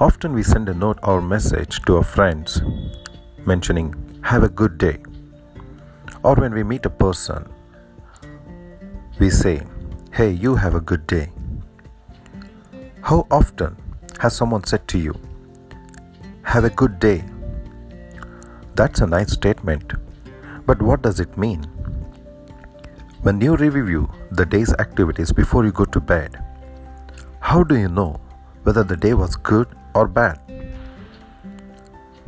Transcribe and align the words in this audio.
Often 0.00 0.32
we 0.32 0.42
send 0.42 0.66
a 0.70 0.72
note 0.72 0.98
or 1.02 1.20
message 1.20 1.82
to 1.82 1.96
our 1.98 2.02
friends 2.02 2.62
mentioning, 3.44 3.88
Have 4.22 4.44
a 4.44 4.48
good 4.48 4.78
day. 4.78 4.96
Or 6.22 6.34
when 6.36 6.54
we 6.54 6.62
meet 6.62 6.86
a 6.86 6.90
person, 6.90 7.46
we 9.18 9.28
say, 9.28 9.60
Hey, 10.10 10.30
you 10.30 10.54
have 10.54 10.74
a 10.74 10.80
good 10.80 11.06
day. 11.06 11.28
How 13.02 13.26
often 13.30 13.76
has 14.20 14.34
someone 14.34 14.64
said 14.64 14.88
to 14.88 14.98
you, 14.98 15.14
Have 16.44 16.64
a 16.64 16.70
good 16.70 16.98
day? 16.98 17.22
That's 18.76 19.02
a 19.02 19.06
nice 19.06 19.32
statement, 19.32 19.92
but 20.64 20.80
what 20.80 21.02
does 21.02 21.20
it 21.20 21.36
mean? 21.36 21.62
When 23.20 23.38
you 23.38 23.54
review 23.54 24.10
the 24.30 24.46
day's 24.46 24.72
activities 24.78 25.30
before 25.30 25.66
you 25.66 25.72
go 25.72 25.84
to 25.84 26.00
bed, 26.00 26.42
how 27.40 27.62
do 27.62 27.76
you 27.76 27.90
know 27.90 28.18
whether 28.62 28.82
the 28.82 28.96
day 28.96 29.12
was 29.12 29.36
good 29.36 29.68
or 29.94 30.06
bad? 30.06 30.38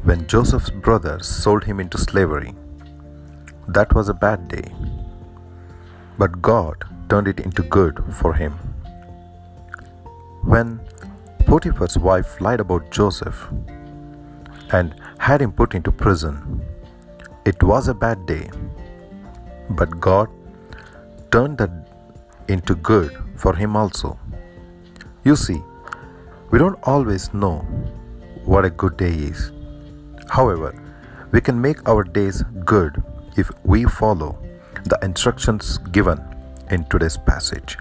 When 0.02 0.26
Joseph's 0.26 0.70
brothers 0.70 1.26
sold 1.26 1.64
him 1.64 1.78
into 1.78 1.98
slavery, 1.98 2.54
that 3.68 3.94
was 3.94 4.08
a 4.08 4.14
bad 4.14 4.48
day. 4.48 4.64
But 6.18 6.42
God 6.42 6.84
turned 7.08 7.28
it 7.28 7.40
into 7.40 7.62
good 7.62 8.02
for 8.20 8.34
him. 8.34 8.52
When 10.42 10.80
Potiphar's 11.46 11.96
wife 11.96 12.40
lied 12.40 12.60
about 12.60 12.90
Joseph 12.90 13.48
and 14.70 14.94
had 15.18 15.40
him 15.40 15.52
put 15.52 15.74
into 15.74 15.92
prison, 15.92 16.62
it 17.44 17.62
was 17.62 17.88
a 17.88 17.94
bad 17.94 18.26
day. 18.26 18.50
But 19.70 20.00
God 20.00 20.28
turned 21.30 21.58
that 21.58 21.70
into 22.48 22.74
good 22.74 23.16
for 23.36 23.54
him 23.54 23.76
also. 23.76 24.18
You 25.24 25.36
see, 25.36 25.62
we 26.52 26.58
don't 26.58 26.78
always 26.82 27.32
know 27.32 27.60
what 28.44 28.66
a 28.66 28.70
good 28.70 28.96
day 28.98 29.12
is. 29.28 29.52
However, 30.28 30.70
we 31.30 31.40
can 31.40 31.58
make 31.58 31.88
our 31.88 32.04
days 32.04 32.42
good 32.66 33.02
if 33.38 33.50
we 33.64 33.84
follow 33.84 34.38
the 34.84 34.98
instructions 35.02 35.78
given 35.96 36.20
in 36.70 36.84
today's 36.84 37.16
passage. 37.16 37.78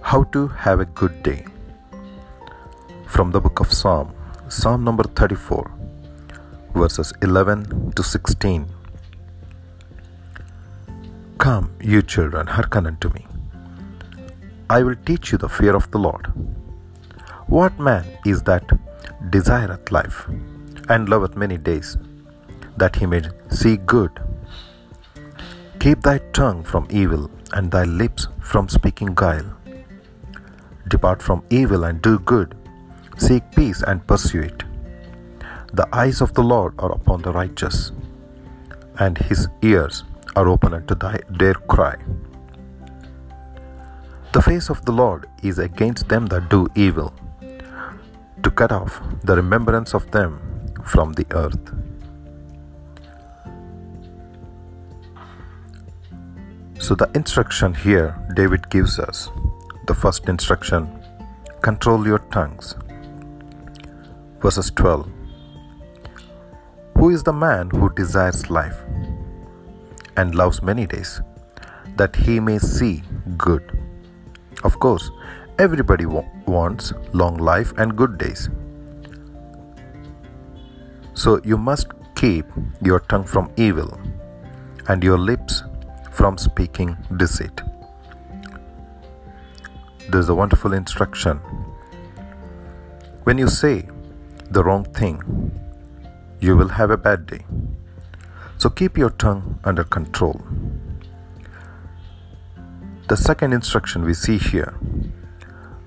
How 0.00 0.22
to 0.34 0.46
have 0.46 0.78
a 0.78 0.84
good 0.84 1.24
day. 1.24 1.44
From 3.08 3.32
the 3.32 3.40
book 3.40 3.58
of 3.58 3.72
Psalm, 3.72 4.14
Psalm 4.48 4.84
number 4.84 5.02
34, 5.02 5.68
verses 6.74 7.12
11 7.20 7.92
to 7.96 8.04
16. 8.04 8.66
Come, 11.38 11.72
you 11.80 12.00
children, 12.02 12.46
hearken 12.46 12.86
unto 12.86 13.08
me. 13.08 13.26
I 14.68 14.84
will 14.84 14.94
teach 15.04 15.32
you 15.32 15.38
the 15.38 15.48
fear 15.48 15.74
of 15.74 15.90
the 15.90 15.98
Lord. 15.98 16.32
What 17.50 17.80
man 17.80 18.04
is 18.24 18.42
that 18.44 18.62
desireth 19.30 19.90
life 19.90 20.18
and 20.88 21.08
loveth 21.08 21.36
many 21.36 21.56
days, 21.58 21.96
that 22.76 22.94
he 22.94 23.06
may 23.06 23.22
see 23.48 23.76
good? 23.76 24.20
Keep 25.80 26.02
thy 26.02 26.18
tongue 26.32 26.62
from 26.62 26.86
evil 26.90 27.28
and 27.52 27.72
thy 27.72 27.82
lips 27.82 28.28
from 28.40 28.68
speaking 28.68 29.16
guile. 29.16 29.50
Depart 30.86 31.20
from 31.20 31.42
evil 31.50 31.82
and 31.82 32.00
do 32.00 32.20
good. 32.20 32.54
Seek 33.16 33.50
peace 33.56 33.82
and 33.82 34.06
pursue 34.06 34.42
it. 34.42 34.62
The 35.72 35.88
eyes 35.92 36.20
of 36.20 36.34
the 36.34 36.44
Lord 36.44 36.74
are 36.78 36.92
upon 36.92 37.22
the 37.22 37.32
righteous, 37.32 37.90
and 39.00 39.18
his 39.18 39.48
ears 39.62 40.04
are 40.36 40.46
open 40.46 40.72
unto 40.72 40.94
thy, 40.94 41.18
their 41.28 41.54
cry. 41.54 41.96
The 44.34 44.42
face 44.42 44.70
of 44.70 44.84
the 44.84 44.92
Lord 44.92 45.26
is 45.42 45.58
against 45.58 46.08
them 46.08 46.26
that 46.26 46.48
do 46.48 46.68
evil, 46.76 47.12
to 48.42 48.50
cut 48.50 48.72
off 48.72 49.00
the 49.24 49.36
remembrance 49.36 49.94
of 49.94 50.10
them 50.10 50.40
from 50.84 51.12
the 51.12 51.26
earth. 51.32 51.74
So, 56.78 56.94
the 56.94 57.10
instruction 57.14 57.74
here 57.74 58.16
David 58.34 58.68
gives 58.70 58.98
us 58.98 59.30
the 59.86 59.94
first 59.94 60.28
instruction 60.28 60.88
control 61.62 62.06
your 62.06 62.20
tongues. 62.30 62.74
Verses 64.40 64.70
12 64.70 65.08
Who 66.96 67.10
is 67.10 67.22
the 67.22 67.32
man 67.32 67.70
who 67.70 67.92
desires 67.94 68.50
life 68.50 68.78
and 70.16 70.34
loves 70.34 70.62
many 70.62 70.86
days, 70.86 71.20
that 71.96 72.16
he 72.16 72.40
may 72.40 72.58
see 72.58 73.02
good? 73.36 73.78
Of 74.64 74.78
course, 74.80 75.10
everybody 75.60 76.06
wa- 76.06 76.24
wants 76.46 76.94
long 77.12 77.36
life 77.36 77.72
and 77.76 77.94
good 77.94 78.16
days. 78.16 78.48
So 81.12 81.38
you 81.44 81.58
must 81.58 81.88
keep 82.14 82.46
your 82.80 83.00
tongue 83.00 83.24
from 83.24 83.52
evil 83.58 84.00
and 84.88 85.04
your 85.04 85.18
lips 85.18 85.62
from 86.10 86.38
speaking 86.38 86.96
deceit. 87.18 87.60
There's 90.08 90.30
a 90.30 90.34
wonderful 90.34 90.72
instruction. 90.72 91.36
When 93.24 93.36
you 93.36 93.48
say 93.48 93.86
the 94.50 94.64
wrong 94.64 94.84
thing, 94.84 95.20
you 96.40 96.56
will 96.56 96.68
have 96.68 96.90
a 96.90 96.96
bad 96.96 97.26
day. 97.26 97.44
So 98.56 98.70
keep 98.70 98.96
your 98.96 99.10
tongue 99.10 99.60
under 99.64 99.84
control. 99.84 100.40
The 103.08 103.16
second 103.16 103.52
instruction 103.52 104.04
we 104.04 104.14
see 104.14 104.38
here, 104.38 104.74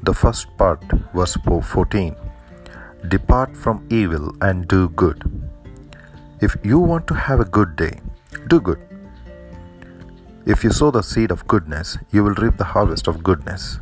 the 0.03 0.14
first 0.14 0.56
part, 0.58 0.84
verse 1.14 1.38
14 1.46 2.16
Depart 3.08 3.56
from 3.56 3.86
evil 3.90 4.36
and 4.41 4.68
do 4.68 4.90
good. 4.90 5.24
If 6.41 6.56
you 6.64 6.80
want 6.80 7.08
to 7.08 7.14
have 7.14 7.40
a 7.40 7.46
good 7.46 7.75
day, 7.75 8.00
do 8.50 8.59
good. 8.59 8.81
If 10.46 10.63
you 10.63 10.72
sow 10.72 10.92
the 10.92 11.02
seed 11.02 11.31
of 11.31 11.47
goodness, 11.47 11.97
you 12.12 12.24
will 12.24 12.34
reap 12.36 12.58
the 12.58 12.66
harvest 12.66 13.08
of 13.08 13.24
goodness. 13.24 13.80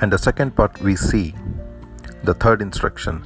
And 0.00 0.12
the 0.12 0.18
second 0.18 0.56
part 0.56 0.80
we 0.80 0.96
see, 0.96 1.34
the 2.24 2.34
third 2.34 2.62
instruction 2.62 3.22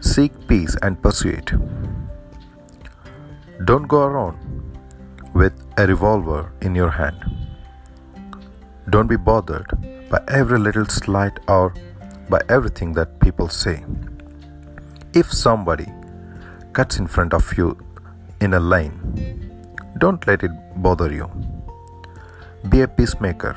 seek 0.00 0.32
peace 0.46 0.76
and 0.82 1.02
pursue 1.02 1.30
it. 1.30 1.52
Don't 3.66 3.88
go 3.88 4.04
around 4.04 4.38
with 5.34 5.52
a 5.76 5.86
revolver 5.86 6.52
in 6.62 6.74
your 6.74 6.90
hand. 6.90 7.37
Don't 8.90 9.06
be 9.06 9.16
bothered 9.16 9.66
by 10.08 10.20
every 10.28 10.58
little 10.58 10.86
slight 10.86 11.38
or 11.46 11.74
by 12.30 12.40
everything 12.48 12.94
that 12.94 13.20
people 13.20 13.48
say. 13.48 13.84
If 15.12 15.30
somebody 15.30 15.86
cuts 16.72 16.98
in 16.98 17.06
front 17.06 17.34
of 17.34 17.56
you 17.58 17.76
in 18.40 18.54
a 18.54 18.60
lane, 18.60 18.96
don't 19.98 20.26
let 20.26 20.42
it 20.42 20.52
bother 20.76 21.12
you. 21.12 21.30
Be 22.70 22.80
a 22.80 22.88
peacemaker, 22.88 23.56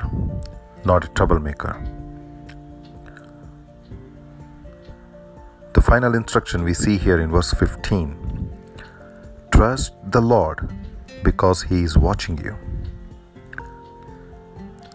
not 0.83 1.05
a 1.05 1.07
troublemaker. 1.09 1.81
The 5.73 5.81
final 5.81 6.15
instruction 6.15 6.63
we 6.63 6.73
see 6.73 6.97
here 6.97 7.21
in 7.21 7.31
verse 7.31 7.53
15 7.53 8.49
Trust 9.53 9.93
the 10.11 10.21
Lord 10.21 10.69
because 11.23 11.61
He 11.61 11.83
is 11.83 11.97
watching 11.97 12.37
you. 12.37 12.57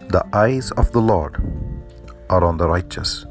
The 0.09 0.25
eyes 0.31 0.71
of 0.71 0.93
the 0.93 1.01
Lord 1.01 1.35
are 2.29 2.41
on 2.41 2.55
the 2.55 2.69
righteous, 2.69 3.25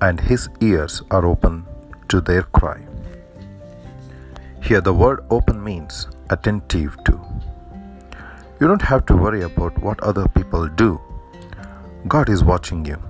and 0.00 0.20
His 0.20 0.48
ears 0.60 1.02
are 1.10 1.26
open 1.26 1.66
to 2.08 2.20
their 2.20 2.42
cry. 2.42 2.80
Here, 4.62 4.80
the 4.80 4.94
word 4.94 5.24
open 5.30 5.62
means 5.62 6.06
attentive 6.30 6.96
to. 7.06 7.20
You 8.60 8.68
don't 8.68 8.82
have 8.82 9.04
to 9.06 9.16
worry 9.16 9.42
about 9.42 9.76
what 9.82 10.00
other 10.00 10.28
people 10.28 10.68
do. 10.68 11.00
God 12.06 12.28
is 12.28 12.44
watching 12.44 12.84
you 12.84 13.02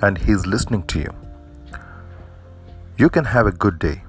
and 0.00 0.16
He 0.16 0.32
is 0.32 0.46
listening 0.46 0.84
to 0.84 1.00
you. 1.00 1.14
You 2.96 3.10
can 3.10 3.26
have 3.26 3.46
a 3.46 3.52
good 3.52 3.78
day 3.78 4.02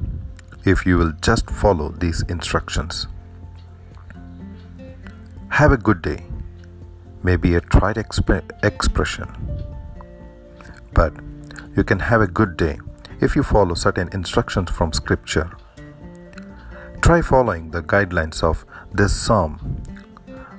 if 0.63 0.85
you 0.85 0.97
will 0.97 1.11
just 1.21 1.49
follow 1.49 1.89
these 1.89 2.21
instructions. 2.29 3.07
Have 5.49 5.73
a 5.73 5.77
good 5.77 6.01
day 6.01 6.25
may 7.25 7.35
be 7.35 7.55
a 7.55 7.61
tried 7.75 7.95
exp- 7.95 8.51
expression, 8.63 9.27
but 10.93 11.13
you 11.75 11.83
can 11.83 11.99
have 11.99 12.21
a 12.21 12.27
good 12.39 12.55
day 12.55 12.77
if 13.19 13.35
you 13.35 13.43
follow 13.51 13.73
certain 13.73 14.09
instructions 14.13 14.69
from 14.69 14.93
Scripture. 14.93 15.49
Try 17.01 17.21
following 17.21 17.71
the 17.71 17.81
guidelines 17.81 18.43
of 18.43 18.65
this 18.93 19.15
psalm. 19.15 19.57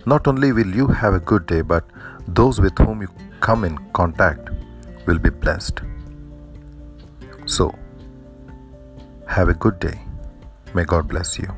Not 0.06 0.26
only 0.26 0.52
will 0.52 0.74
you 0.80 0.88
have 0.88 1.14
a 1.14 1.20
good 1.20 1.46
day, 1.46 1.60
but 1.60 1.84
those 2.40 2.60
with 2.60 2.76
whom 2.78 3.02
you 3.02 3.08
come 3.40 3.64
in 3.64 3.78
contact 3.92 4.50
will 5.06 5.18
be 5.18 5.30
blessed. 5.30 5.80
So, 7.46 7.72
have 9.26 9.48
a 9.48 9.54
good 9.54 9.78
day. 9.78 10.00
May 10.74 10.84
God 10.84 11.08
bless 11.08 11.38
you. 11.38 11.48